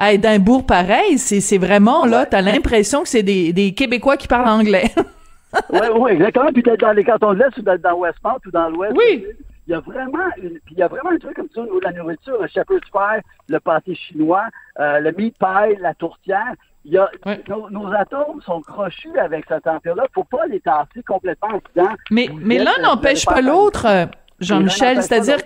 à 0.00 0.12
Édimbourg 0.12 0.66
pareil, 0.66 1.18
c'est 1.18 1.58
vraiment 1.58 2.06
là, 2.06 2.26
t'as 2.26 2.40
l'impression 2.40 3.02
que 3.02 3.08
c'est 3.08 3.22
des, 3.22 3.52
des 3.52 3.74
Québécois 3.74 4.16
qui 4.16 4.26
parlent 4.26 4.48
anglais. 4.48 4.90
oui, 5.72 5.86
oui, 5.96 6.12
exactement. 6.12 6.52
Puis 6.52 6.62
d'être 6.62 6.80
dans 6.80 6.92
les 6.92 7.04
cantons 7.04 7.34
de 7.34 7.38
l'Est 7.38 7.56
ou 7.58 7.62
d'être 7.62 7.82
dans 7.82 7.94
Westmount 7.94 8.38
ou 8.46 8.50
dans 8.50 8.68
l'Ouest. 8.68 8.94
Oui 8.96 9.24
il 9.70 9.74
y 9.74 9.76
a 9.76 9.80
vraiment 9.80 10.24
une, 10.42 10.58
puis 10.64 10.74
il 10.74 10.78
y 10.78 10.82
a 10.82 10.88
vraiment 10.88 11.10
un 11.10 11.18
truc 11.18 11.36
comme 11.36 11.48
ça 11.54 11.60
la 11.82 11.92
nourriture, 11.92 12.40
le 12.40 12.48
shepherd's 12.48 12.90
pie, 12.90 13.22
le 13.48 13.60
pâté 13.60 13.94
chinois, 13.94 14.46
euh, 14.80 14.98
le 14.98 15.12
meat 15.12 15.36
pie, 15.38 15.76
la 15.80 15.94
tourtière. 15.94 16.54
Il 16.84 16.92
y 16.92 16.98
a, 16.98 17.08
nos, 17.48 17.92
atomes 17.92 18.40
sont 18.44 18.62
crochus 18.62 19.16
avec 19.16 19.44
cette 19.46 19.62
température-là. 19.62 20.06
Faut 20.12 20.24
pas 20.24 20.46
les 20.46 20.58
tasser 20.58 21.04
complètement 21.06 21.50
en 21.50 21.60
dedans. 21.74 21.94
Mais, 22.10 22.28
mais 22.34 22.58
l'un 22.58 22.78
n'empêche 22.82 23.24
pas 23.24 23.42
l'autre, 23.42 23.86
euh, 23.86 24.06
Jean-Michel. 24.40 25.02
C'est-à-dire 25.02 25.38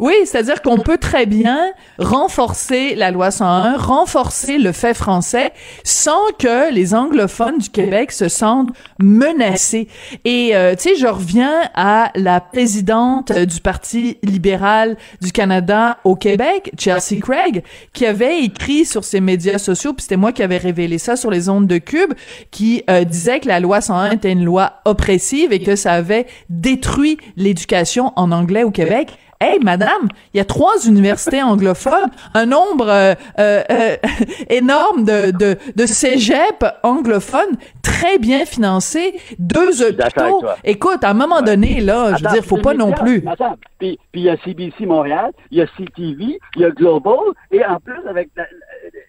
oui, 0.00 0.14
c'est-à-dire 0.24 0.60
qu'on 0.60 0.78
peut 0.78 0.98
très 0.98 1.26
bien 1.26 1.72
renforcer 1.98 2.94
la 2.94 3.10
loi 3.10 3.30
101, 3.30 3.76
renforcer 3.78 4.58
le 4.58 4.72
fait 4.72 4.94
français 4.94 5.52
sans 5.84 6.32
que 6.38 6.72
les 6.72 6.94
anglophones 6.94 7.58
du 7.58 7.70
Québec 7.70 8.12
se 8.12 8.28
sentent 8.28 8.70
menacés. 8.98 9.88
Et 10.24 10.54
euh, 10.54 10.74
tu 10.74 10.90
sais, 10.90 10.96
je 10.96 11.06
reviens 11.06 11.62
à 11.74 12.10
la 12.14 12.40
présidente 12.40 13.32
du 13.32 13.60
Parti 13.60 14.18
libéral 14.22 14.96
du 15.22 15.32
Canada 15.32 15.98
au 16.04 16.14
Québec, 16.14 16.72
Chelsea 16.78 17.20
Craig, 17.20 17.62
qui 17.92 18.04
avait 18.04 18.40
écrit 18.40 18.84
sur 18.84 19.04
ses 19.04 19.20
médias 19.20 19.58
sociaux, 19.58 19.94
puis 19.94 20.02
c'était 20.02 20.16
moi 20.16 20.32
qui 20.32 20.42
avais 20.42 20.58
révélé 20.58 20.98
ça 20.98 21.16
sur 21.16 21.30
les 21.30 21.48
ondes 21.48 21.66
de 21.66 21.78
Cube, 21.78 22.12
qui 22.50 22.82
euh, 22.90 23.04
disait 23.04 23.40
que 23.40 23.48
la 23.48 23.60
loi 23.60 23.80
101 23.80 24.12
était 24.12 24.32
une 24.32 24.44
loi 24.44 24.74
oppressive 24.84 25.52
et 25.52 25.62
que 25.62 25.76
ça 25.76 25.92
avait 25.92 26.26
détruit 26.50 27.16
l'éducation 27.36 28.12
en 28.16 28.30
anglais 28.30 28.64
au 28.64 28.70
Québec. 28.70 29.08
Hey, 29.40 29.58
madame, 29.60 30.08
il 30.32 30.38
y 30.38 30.40
a 30.40 30.44
trois 30.44 30.86
universités 30.86 31.42
anglophones, 31.42 32.10
un 32.34 32.46
nombre 32.46 32.88
euh, 32.88 33.14
euh, 33.38 33.62
euh 33.70 33.96
énorme 34.48 35.04
de, 35.04 35.30
de, 35.32 35.56
de 35.74 35.86
cégep 35.86 36.64
anglophones 36.82 37.56
très 37.82 38.18
bien 38.18 38.44
financés, 38.44 39.14
deux 39.38 39.82
hôpitaux. 39.82 40.44
Écoute, 40.62 41.02
à 41.04 41.10
un 41.10 41.14
moment 41.14 41.42
donné, 41.42 41.80
là, 41.80 42.14
je 42.16 42.24
veux 42.24 42.30
dire, 42.30 42.44
faut 42.44 42.58
pas 42.58 42.74
non 42.74 42.92
plus. 42.92 43.22
Attends, 43.26 43.56
puis 43.78 43.98
il 44.14 44.22
y 44.22 44.30
a 44.30 44.36
CBC 44.36 44.86
Montréal, 44.86 45.32
il 45.50 45.58
y 45.58 45.62
a 45.62 45.66
CTV, 45.66 46.38
il 46.56 46.62
y 46.62 46.64
a 46.64 46.70
Global, 46.70 47.18
et 47.50 47.64
en 47.64 47.80
plus, 47.80 48.06
avec 48.08 48.30
la, 48.36 48.44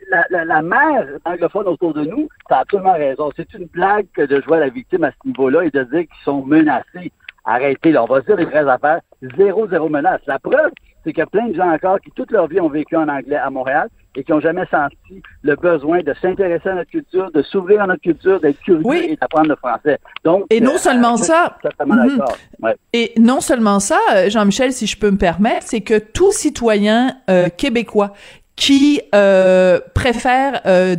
la, 0.10 0.26
la, 0.30 0.46
la 0.46 0.62
mère 0.62 1.08
anglophone 1.26 1.68
autour 1.68 1.94
de 1.94 2.04
nous, 2.04 2.30
tu 2.48 2.54
as 2.54 2.60
absolument 2.60 2.94
raison. 2.94 3.32
C'est 3.36 3.54
une 3.54 3.66
blague 3.66 4.08
que 4.14 4.24
de 4.24 4.42
jouer 4.42 4.58
à 4.58 4.62
la 4.62 4.70
victime 4.70 5.04
à 5.04 5.12
ce 5.12 5.28
niveau-là 5.28 5.64
et 5.66 5.72
de 5.72 5.84
dire 5.84 6.02
qu'ils 6.02 6.24
sont 6.24 6.44
menacés 6.44 7.12
arrêtez, 7.46 7.92
là, 7.92 8.04
on 8.04 8.08
va 8.08 8.22
dire 8.22 8.36
les 8.36 8.46
vraies 8.46 8.68
affaires, 8.68 9.00
zéro, 9.38 9.68
zéro 9.68 9.90
menace. 9.90 10.22
La 10.28 10.40
preuve, 10.40 10.72
c'est 11.04 11.12
qu'il 11.12 11.20
y 11.20 11.24
a 11.24 11.28
plein 11.28 11.48
de 11.48 11.56
gens 11.56 11.72
encore 11.72 12.00
qui 12.02 12.12
toute 12.12 12.32
leur 12.32 12.48
vie 12.48 12.60
ont 12.60 12.70
vécu 12.70 12.96
en 12.96 13.08
anglais 13.08 13.36
à 13.36 13.50
Montréal 13.50 13.90
et 14.16 14.24
qui 14.24 14.32
n'ont 14.32 14.40
jamais 14.40 14.66
senti 14.72 15.22
le 15.44 15.56
besoin 15.56 16.02
de 16.02 16.14
s'intéresser 16.22 16.70
à 16.70 16.76
notre 16.76 16.90
culture, 16.90 17.30
de 17.32 17.42
s'ouvrir 17.44 17.82
à 17.82 17.88
notre 17.88 18.02
culture, 18.02 18.40
d'être 18.40 18.60
curieux 18.62 19.12
et 19.12 19.16
d'apprendre 19.16 19.50
le 19.50 19.56
français. 19.56 20.00
Donc, 20.24 20.46
et 20.50 20.62
non 20.62 20.76
euh, 20.76 20.78
seulement 20.78 21.18
ça, 21.18 21.58
mhm. 21.86 22.74
et 22.94 23.14
non 23.20 23.42
seulement 23.42 23.80
ça, 23.80 24.00
Jean-Michel, 24.30 24.72
si 24.72 24.88
je 24.88 24.98
peux 24.98 25.12
me 25.12 25.18
permettre, 25.18 25.66
c'est 25.68 25.82
que 25.82 26.00
tout 26.00 26.32
citoyen 26.32 27.18
euh, 27.30 27.50
québécois 27.50 28.14
qui 28.56 29.02
euh, 29.14 29.80
préfèrent 29.94 30.62
euh, 30.66 30.96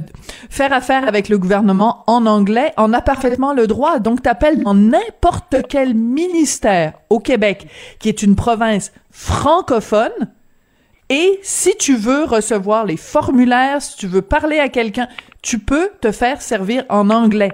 faire 0.50 0.72
affaire 0.74 1.08
avec 1.08 1.28
le 1.30 1.38
gouvernement 1.38 2.04
en 2.06 2.26
anglais 2.26 2.72
en 2.76 2.92
a 2.92 3.00
parfaitement 3.00 3.54
le 3.54 3.66
droit. 3.66 3.98
Donc, 3.98 4.22
t'appelles 4.22 4.62
dans 4.62 4.74
n'importe 4.74 5.56
quel 5.68 5.94
ministère 5.94 6.92
au 7.08 7.18
Québec, 7.18 7.66
qui 7.98 8.08
est 8.10 8.22
une 8.22 8.36
province 8.36 8.92
francophone, 9.10 10.12
et 11.08 11.38
si 11.42 11.74
tu 11.76 11.96
veux 11.96 12.24
recevoir 12.24 12.84
les 12.84 12.96
formulaires, 12.96 13.80
si 13.80 13.96
tu 13.96 14.06
veux 14.06 14.22
parler 14.22 14.58
à 14.58 14.68
quelqu'un, 14.68 15.06
tu 15.40 15.58
peux 15.60 15.90
te 16.00 16.10
faire 16.10 16.42
servir 16.42 16.84
en 16.88 17.10
anglais. 17.10 17.52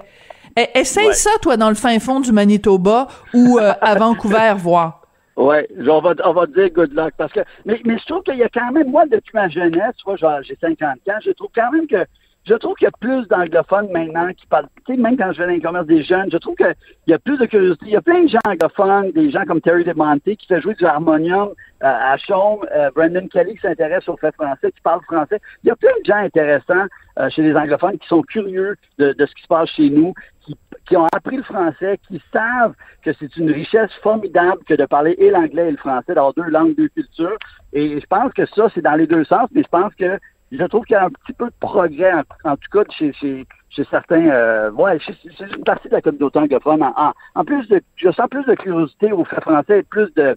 E- 0.59 0.67
essaye 0.75 1.09
Ouais. 1.09 1.13
ça, 1.15 1.31
toi, 1.43 1.57
dans 1.59 1.69
le 1.69 1.75
fin 1.75 1.99
fond 1.99 2.21
du 2.21 2.33
Manitoba 2.33 3.09
ou 3.35 3.59
euh, 3.59 3.73
à 3.81 3.95
Vancouver, 3.95 4.55
voir. 4.59 5.02
Ouais, 5.37 5.67
on 5.79 6.01
va, 6.01 6.15
on 6.25 6.33
va 6.33 6.47
dire 6.47 6.71
good 6.71 6.93
luck 6.93 7.15
parce 7.17 7.33
que, 7.33 7.41
mais, 7.65 7.81
mais 7.85 7.99
je 7.99 8.05
trouve 8.05 8.23
qu'il 8.23 8.37
y 8.37 8.43
a 8.43 8.49
quand 8.51 8.71
même, 8.73 8.91
moi, 8.91 9.07
depuis 9.07 9.33
ma 9.33 9.49
jeunesse, 9.49 9.95
tu 9.97 10.05
vois, 10.05 10.43
j'ai 10.43 10.57
50 10.61 10.83
ans, 10.83 11.19
je 11.25 11.31
trouve 11.31 11.49
quand 11.55 11.71
même 11.73 11.87
que, 11.87 12.05
je 12.45 12.55
trouve 12.55 12.75
qu'il 12.75 12.87
y 12.87 12.89
a 12.89 12.99
plus 12.99 13.27
d'anglophones 13.29 13.91
maintenant 13.93 14.33
qui 14.33 14.47
parlent, 14.47 14.69
tu 14.85 14.95
sais, 14.95 15.01
même 15.01 15.17
quand 15.17 15.33
je 15.33 15.39
vais 15.39 15.47
dans 15.47 15.53
les 15.53 15.61
commerces 15.61 15.87
des 15.87 16.03
jeunes, 16.03 16.29
je 16.31 16.39
trouve 16.39 16.57
qu'il 16.57 16.75
y 17.07 17.13
a 17.13 17.19
plus 17.19 17.39
de 17.39 17.47
curiosité. 17.47 17.87
Il 17.87 17.93
y 17.93 17.97
a 17.97 18.03
plein 18.03 18.23
de 18.23 18.29
gens 18.29 18.39
anglophones, 18.45 19.13
des 19.13 19.31
gens 19.31 19.45
comme 19.45 19.61
Terry 19.61 19.85
DeMonte 19.85 20.23
qui 20.23 20.47
fait 20.47 20.61
jouer 20.61 20.75
du 20.75 20.85
harmonium 20.85 21.51
euh, 21.51 21.87
à 21.87 22.17
Chaume, 22.17 22.67
euh, 22.75 22.91
Brandon 22.95 23.29
Kelly 23.29 23.55
qui 23.55 23.61
s'intéresse 23.61 24.09
au 24.09 24.17
fait 24.17 24.35
français, 24.35 24.73
qui 24.73 24.81
parle 24.83 25.03
français. 25.03 25.41
Il 25.63 25.69
y 25.69 25.71
a 25.71 25.77
plein 25.77 25.93
de 26.01 26.05
gens 26.05 26.17
intéressants 26.17 26.87
euh, 27.19 27.31
chez 27.31 27.43
les 27.43 27.55
anglophones 27.55 27.99
qui 27.99 28.09
sont 28.09 28.23
curieux 28.23 28.77
de, 28.99 29.15
ce 29.19 29.35
qui 29.35 29.43
se 29.43 29.49
passe 29.49 29.69
chez 29.71 29.91
nous, 29.91 30.13
qui, 30.45 30.97
ont 30.97 31.07
appris 31.15 31.37
le 31.37 31.43
français, 31.45 31.99
qui 32.09 32.21
savent 32.33 32.75
que 33.03 33.13
c'est 33.15 33.37
une 33.37 33.51
richesse 33.51 33.91
formidable 34.03 34.63
que 34.67 34.75
de 34.75 34.85
parler 34.85 35.15
et 35.19 35.31
l'anglais 35.31 35.69
et 35.69 35.71
le 35.71 35.77
français, 35.77 36.15
d'avoir 36.15 36.35
deux 36.35 36.51
langues, 36.51 36.75
deux 36.77 36.89
cultures. 36.89 37.39
Et 37.73 38.01
je 38.01 38.07
pense 38.07 38.33
que 38.33 38.45
ça, 38.47 38.69
c'est 38.75 38.83
dans 38.83 38.97
les 38.97 39.07
deux 39.07 39.25
sens, 39.25 39.49
mais 39.53 39.63
je 39.63 39.69
pense 39.69 39.95
que 39.95 40.19
je 40.53 40.65
trouve 40.65 40.85
qu'il 40.85 40.95
y 40.95 40.99
a 40.99 41.07
un 41.07 41.11
petit 41.11 41.33
peu 41.33 41.47
de 41.47 41.55
progrès, 41.61 42.13
en, 42.45 42.57
tout 42.57 42.71
cas 42.71 42.85
chez, 42.91 43.13
chez, 43.15 43.47
chez 43.71 43.85
certains, 43.91 44.29
euh, 44.29 44.71
ouais, 44.73 44.99
chez 45.01 45.15
une 45.41 45.65
partie 45.65 45.89
de 45.89 45.95
la 45.95 46.03
communauté 46.03 46.39
anglophone. 46.39 46.83
En, 46.83 47.13
en, 47.35 47.45
plus 47.45 47.67
de, 47.69 47.81
je 47.97 48.11
sens 48.13 48.29
plus 48.31 48.45
de 48.45 48.55
curiosité 48.55 49.13
au 49.13 49.25
fait 49.25 49.41
français 49.41 49.79
et 49.79 49.83
plus 49.83 50.13
de, 50.15 50.37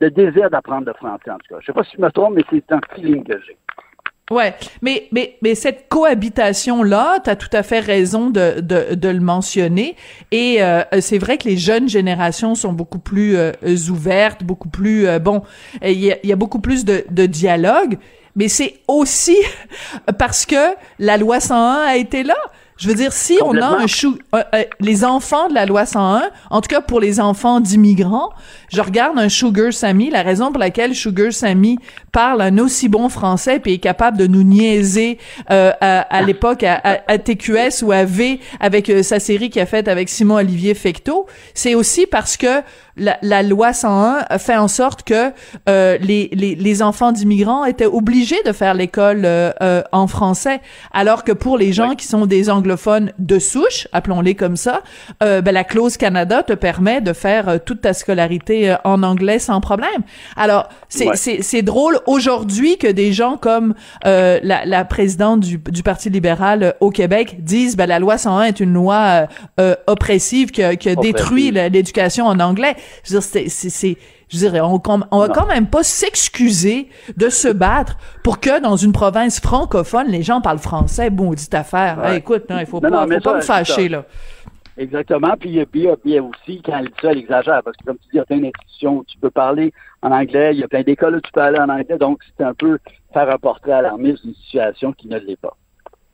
de 0.00 0.08
désir 0.10 0.50
d'apprendre 0.50 0.86
le 0.86 0.92
français, 0.92 1.30
en 1.30 1.38
tout 1.38 1.54
cas. 1.54 1.56
Je 1.60 1.66
sais 1.66 1.72
pas 1.72 1.84
si 1.84 1.96
je 1.96 2.02
me 2.02 2.10
trompe, 2.10 2.34
mais 2.36 2.44
c'est 2.50 2.72
un 2.72 2.80
feeling 2.94 3.24
que 3.24 3.40
j'ai. 3.46 3.56
Ouais, 4.28 4.54
mais 4.82 5.06
mais 5.12 5.36
mais 5.40 5.54
cette 5.54 5.88
cohabitation 5.88 6.82
là, 6.82 7.20
tu 7.20 7.30
as 7.30 7.36
tout 7.36 7.48
à 7.52 7.62
fait 7.62 7.78
raison 7.78 8.28
de 8.28 8.60
de, 8.60 8.96
de 8.96 9.08
le 9.08 9.20
mentionner 9.20 9.94
et 10.32 10.64
euh, 10.64 10.82
c'est 10.98 11.18
vrai 11.18 11.38
que 11.38 11.48
les 11.48 11.56
jeunes 11.56 11.88
générations 11.88 12.56
sont 12.56 12.72
beaucoup 12.72 12.98
plus 12.98 13.36
euh, 13.36 13.52
ouvertes, 13.88 14.42
beaucoup 14.42 14.68
plus 14.68 15.06
euh, 15.06 15.20
bon, 15.20 15.42
il 15.80 15.92
y 15.92 16.10
a, 16.10 16.16
y 16.24 16.32
a 16.32 16.36
beaucoup 16.36 16.58
plus 16.58 16.84
de 16.84 17.04
de 17.08 17.26
dialogue, 17.26 17.98
mais 18.36 18.48
c'est 18.48 18.80
aussi 18.86 19.36
parce 20.18 20.46
que 20.46 20.76
la 20.98 21.16
loi 21.16 21.40
101 21.40 21.58
a 21.86 21.96
été 21.96 22.22
là. 22.22 22.36
Je 22.76 22.88
veux 22.88 22.94
dire, 22.94 23.12
si 23.14 23.38
on 23.42 23.56
a 23.56 23.68
un 23.68 23.86
chou, 23.86 24.18
euh, 24.34 24.42
euh, 24.54 24.64
les 24.80 25.02
enfants 25.02 25.48
de 25.48 25.54
la 25.54 25.64
loi 25.64 25.86
101, 25.86 26.28
en 26.50 26.60
tout 26.60 26.68
cas 26.68 26.82
pour 26.82 27.00
les 27.00 27.20
enfants 27.20 27.58
d'immigrants, 27.60 28.32
je 28.72 28.80
regarde 28.80 29.18
un 29.18 29.28
Sugar 29.28 29.72
Sammy, 29.72 30.10
la 30.10 30.22
raison 30.22 30.50
pour 30.50 30.58
laquelle 30.60 30.94
Sugar 30.94 31.32
Sammy 31.32 31.78
parle 32.12 32.40
un 32.42 32.58
aussi 32.58 32.88
bon 32.88 33.08
français 33.08 33.58
puis 33.60 33.74
est 33.74 33.78
capable 33.78 34.16
de 34.18 34.26
nous 34.26 34.42
niaiser 34.42 35.18
euh, 35.50 35.72
à, 35.80 36.00
à 36.00 36.22
l'époque 36.22 36.62
à, 36.62 36.74
à- 36.82 36.98
à 37.12 37.18
TQS 37.18 37.82
ou 37.82 37.92
à 37.92 38.04
V 38.04 38.40
avec 38.60 38.90
euh, 38.90 39.02
sa 39.02 39.20
série 39.20 39.50
qu'il 39.50 39.62
a 39.62 39.66
faite 39.66 39.88
avec 39.88 40.08
Simon 40.08 40.36
Olivier 40.36 40.74
Fecteau, 40.74 41.26
c'est 41.54 41.74
aussi 41.74 42.06
parce 42.06 42.36
que 42.36 42.62
la, 42.98 43.18
la 43.20 43.42
loi 43.42 43.74
101 43.74 44.24
a 44.30 44.38
fait 44.38 44.56
en 44.56 44.68
sorte 44.68 45.02
que 45.02 45.30
euh, 45.68 45.98
les, 46.00 46.30
les, 46.32 46.54
les 46.54 46.82
enfants 46.82 47.12
d'immigrants 47.12 47.66
étaient 47.66 47.84
obligés 47.84 48.42
de 48.46 48.52
faire 48.52 48.72
l'école 48.72 49.22
euh, 49.26 49.50
euh, 49.60 49.82
en 49.92 50.06
français, 50.06 50.60
alors 50.94 51.22
que 51.22 51.32
pour 51.32 51.58
les 51.58 51.74
gens 51.74 51.94
qui 51.94 52.06
sont 52.06 52.24
des 52.24 52.48
anglophones 52.48 53.12
de 53.18 53.38
souche, 53.38 53.86
appelons-les 53.92 54.34
comme 54.34 54.56
ça, 54.56 54.80
euh, 55.22 55.42
ben, 55.42 55.52
la 55.52 55.64
clause 55.64 55.98
Canada 55.98 56.42
te 56.42 56.54
permet 56.54 57.02
de 57.02 57.12
faire 57.12 57.58
toute 57.66 57.82
ta 57.82 57.92
scolarité 57.92 58.55
euh, 58.64 58.76
en 58.84 59.02
anglais 59.02 59.38
sans 59.38 59.60
problème. 59.60 60.02
Alors, 60.36 60.68
c'est 60.88 61.06
Ouais. 61.54 61.62
drôle 61.62 61.98
aujourd'hui 62.06 62.78
que 62.78 62.86
des 62.88 63.12
gens 63.12 63.36
comme 63.36 63.74
euh, 64.06 64.38
la, 64.42 64.64
la 64.64 64.84
présidente 64.84 65.40
du, 65.40 65.58
du 65.58 65.82
Parti 65.82 66.10
libéral 66.10 66.62
euh, 66.62 66.72
au 66.80 66.90
Québec 66.90 67.36
disent 67.44 67.76
ben, 67.76 67.86
la 67.86 67.98
loi 67.98 68.18
101 68.18 68.42
est 68.44 68.60
une 68.60 68.72
loi 68.72 69.26
euh, 69.60 69.74
oppressive 69.86 70.50
qui 70.50 70.62
a, 70.62 70.76
qui 70.76 70.88
a 70.88 70.92
Oppressive. 70.92 71.12
détruit 71.14 71.50
l'éducation 71.50 72.26
en 72.26 72.38
anglais. 72.40 72.74
Je 73.04 73.14
veux 73.14 73.20
dire, 73.20 73.28
c'est- 73.48 73.96
Je 74.28 74.38
dirais, 74.38 74.60
on, 74.60 74.82
on 75.12 75.18
va 75.20 75.28
Non. 75.28 75.32
quand 75.34 75.46
même 75.46 75.66
pas 75.68 75.84
s'excuser 75.84 76.88
de 77.16 77.28
se 77.28 77.46
battre 77.48 77.96
pour 78.24 78.40
que 78.40 78.60
dans 78.60 78.74
une 78.76 78.92
province 78.92 79.38
francophone, 79.40 80.06
les 80.08 80.22
gens 80.24 80.40
parlent 80.40 80.58
français. 80.58 81.10
Bon, 81.10 81.32
dit 81.32 81.48
affaire. 81.52 81.98
Ouais. 82.02 82.10
Hey, 82.12 82.16
écoute, 82.18 82.44
non, 82.50 82.58
il 82.58 82.66
faut 82.66 82.80
Non, 82.80 82.90
pas, 82.90 83.06
non, 83.06 83.14
faut 83.14 83.20
pas 83.20 83.30
ça, 83.30 83.36
me 83.60 83.64
fâcher, 83.64 83.88
là. 83.88 84.04
Exactement. 84.78 85.34
Puis, 85.38 85.48
il 85.50 85.54
y 85.56 85.60
a- 85.60 85.66
puis, 85.66 85.86
puis 86.02 86.20
aussi, 86.20 86.62
quand 86.64 86.78
elle 86.78 86.86
dit 86.86 86.92
ça, 87.00 87.12
elle 87.12 87.18
exagère. 87.18 87.62
Parce 87.64 87.76
que, 87.76 87.84
comme 87.84 87.96
tu 87.96 88.02
dis, 88.04 88.08
il 88.14 88.16
y 88.16 88.20
a 88.20 88.24
plein 88.24 88.38
d'institutions 88.38 88.98
où 88.98 89.04
tu 89.04 89.18
peux 89.18 89.30
parler 89.30 89.72
en 90.02 90.10
anglais. 90.12 90.50
Il 90.54 90.60
y 90.60 90.64
a 90.64 90.68
plein 90.68 90.82
d'écoles 90.82 91.16
où 91.16 91.20
tu 91.20 91.32
peux 91.32 91.40
aller 91.40 91.58
en 91.58 91.68
anglais. 91.68 91.96
Donc, 91.98 92.20
c'est 92.36 92.44
un 92.44 92.54
peu 92.54 92.78
faire 93.12 93.30
un 93.30 93.38
portrait 93.38 93.72
alarmiste 93.72 94.24
d'une 94.24 94.34
situation 94.34 94.92
qui 94.92 95.08
ne 95.08 95.18
l'est 95.18 95.40
pas. 95.40 95.56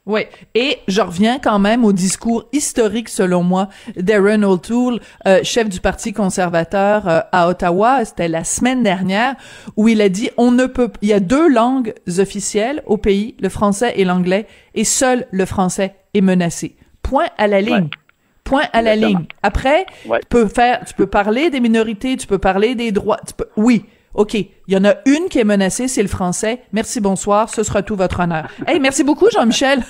Oui, 0.04 0.22
et 0.56 0.78
je 0.88 1.00
reviens 1.00 1.38
quand 1.38 1.60
même 1.60 1.84
au 1.84 1.92
discours 1.92 2.46
historique, 2.52 3.08
selon 3.08 3.44
moi, 3.44 3.68
d'Aaron 3.96 4.42
O'Toole, 4.42 4.98
euh, 5.28 5.38
chef 5.44 5.68
du 5.68 5.78
Parti 5.80 6.12
conservateur 6.12 7.06
euh, 7.08 7.20
à 7.30 7.46
Ottawa. 7.48 8.04
C'était 8.04 8.26
la 8.26 8.42
semaine 8.42 8.82
dernière 8.82 9.36
où 9.76 9.86
il 9.86 10.00
a 10.00 10.08
dit 10.08 10.28
on 10.36 10.50
ne 10.50 10.66
peut. 10.66 10.90
Il 11.02 11.08
y 11.08 11.12
a 11.12 11.20
deux 11.20 11.48
langues 11.48 11.94
officielles 12.18 12.82
au 12.86 12.96
pays, 12.96 13.36
le 13.40 13.48
français 13.48 13.92
et 13.96 14.04
l'anglais, 14.04 14.48
et 14.74 14.82
seul 14.82 15.28
le 15.30 15.44
français 15.46 15.94
est 16.14 16.20
menacé. 16.20 16.74
Point 17.02 17.28
à 17.38 17.46
la 17.46 17.60
ligne. 17.60 17.74
Ouais. 17.84 17.90
Point 18.44 18.64
à 18.72 18.82
la 18.82 18.96
ligne. 18.96 19.24
Après, 19.42 19.86
Ouais. 20.06 20.20
tu 20.20 20.26
peux 20.28 20.46
faire, 20.48 20.84
tu 20.84 20.94
peux 20.94 21.06
parler 21.06 21.48
des 21.50 21.60
minorités, 21.60 22.16
tu 22.16 22.26
peux 22.26 22.38
parler 22.38 22.74
des 22.74 22.92
droits. 22.92 23.18
Tu 23.26 23.34
peux, 23.34 23.46
oui. 23.56 23.84
OK, 24.14 24.34
il 24.34 24.48
y 24.68 24.76
en 24.76 24.84
a 24.84 24.94
une 25.06 25.28
qui 25.30 25.38
est 25.38 25.44
menacée, 25.44 25.88
c'est 25.88 26.02
le 26.02 26.08
français. 26.08 26.60
Merci, 26.72 27.00
bonsoir, 27.00 27.48
ce 27.48 27.62
sera 27.62 27.82
tout 27.82 27.96
votre 27.96 28.20
honneur. 28.20 28.48
Hey, 28.66 28.78
merci 28.78 29.04
beaucoup, 29.04 29.28
Jean-Michel. 29.32 29.82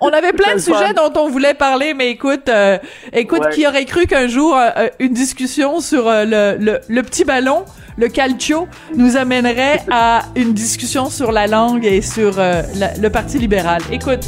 On 0.00 0.08
avait 0.08 0.32
plein 0.32 0.54
de 0.54 0.60
sujets 0.60 0.94
fun. 0.94 1.08
dont 1.08 1.20
on 1.20 1.28
voulait 1.30 1.54
parler, 1.54 1.94
mais 1.94 2.10
écoute, 2.10 2.48
euh, 2.48 2.78
écoute, 3.12 3.40
Ouais. 3.44 3.50
qui 3.54 3.66
aurait 3.66 3.84
cru 3.84 4.06
qu'un 4.06 4.26
jour 4.28 4.56
euh, 4.56 4.68
euh, 4.76 4.88
une 4.98 5.12
discussion 5.14 5.80
sur 5.80 6.06
euh, 6.08 6.24
le, 6.24 6.56
le, 6.64 6.80
le 6.88 7.02
petit 7.02 7.24
ballon, 7.24 7.64
le 7.96 8.08
calcio, 8.08 8.68
nous 8.96 9.16
amènerait 9.16 9.80
à 9.90 10.22
une 10.36 10.52
discussion 10.54 11.10
sur 11.10 11.30
la 11.32 11.46
langue 11.46 11.84
et 11.84 12.00
sur 12.02 12.36
la- 12.38 12.62
le 13.00 13.10
Parti 13.10 13.38
libéral. 13.38 13.80
Écoute, 13.90 14.20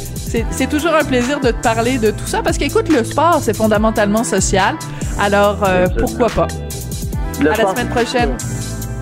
c'est 0.51 0.67
toujours 0.69 0.93
un 0.93 1.03
plaisir 1.03 1.39
de 1.39 1.49
te 1.51 1.61
parler 1.61 1.97
de 1.97 2.11
tout 2.11 2.27
ça 2.27 2.41
parce 2.43 2.57
qu'écoute, 2.57 2.89
le 2.89 3.03
sport, 3.03 3.39
c'est 3.41 3.55
fondamentalement 3.55 4.23
social. 4.23 4.75
Alors, 5.19 5.57
pourquoi 5.97 6.27
pas? 6.29 6.47
Le 7.41 7.51
À 7.51 7.55
la 7.57 7.69
semaine 7.71 7.89
prochaine. 7.89 8.37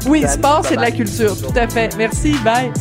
Oui, 0.08 0.22
Salut, 0.22 0.34
sport, 0.34 0.62
c'est 0.68 0.76
de 0.76 0.82
la 0.82 0.92
culture. 0.92 1.36
Tout 1.40 1.58
à 1.58 1.68
fait. 1.68 1.96
Merci. 1.98 2.34
Bye. 2.44 2.72